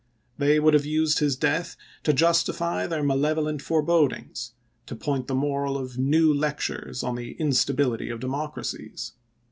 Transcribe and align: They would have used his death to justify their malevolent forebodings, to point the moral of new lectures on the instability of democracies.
They 0.39 0.59
would 0.59 0.73
have 0.73 0.83
used 0.83 1.19
his 1.19 1.35
death 1.35 1.75
to 2.01 2.11
justify 2.11 2.87
their 2.87 3.03
malevolent 3.03 3.61
forebodings, 3.61 4.53
to 4.87 4.95
point 4.95 5.27
the 5.27 5.35
moral 5.35 5.77
of 5.77 5.99
new 5.99 6.33
lectures 6.33 7.03
on 7.03 7.13
the 7.15 7.33
instability 7.33 8.09
of 8.09 8.19
democracies. 8.19 9.11